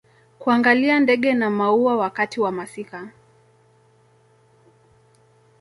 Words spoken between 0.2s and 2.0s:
kuangalia ndege na maua